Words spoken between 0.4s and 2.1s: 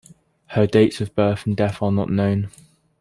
Her dates of birth and death are not